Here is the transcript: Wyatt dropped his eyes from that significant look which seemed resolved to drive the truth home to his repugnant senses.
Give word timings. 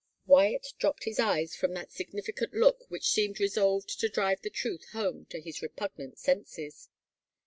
Wyatt 0.25 0.65
dropped 0.79 1.03
his 1.03 1.19
eyes 1.19 1.55
from 1.55 1.75
that 1.75 1.91
significant 1.91 2.55
look 2.55 2.89
which 2.89 3.07
seemed 3.11 3.39
resolved 3.39 3.99
to 3.99 4.09
drive 4.09 4.41
the 4.41 4.49
truth 4.49 4.83
home 4.93 5.25
to 5.27 5.39
his 5.39 5.61
repugnant 5.61 6.17
senses. 6.17 6.89